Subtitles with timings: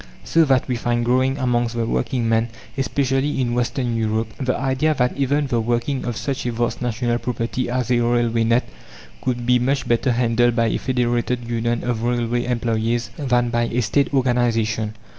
[0.23, 4.95] So that we find growing amongst the working men, especially in Western Europe, the idea
[4.95, 8.67] that even the working of such a vast national property as a railway net
[9.23, 13.81] could be much better handled by a Federated Union of railway employés, than by a
[13.83, 14.95] State organization.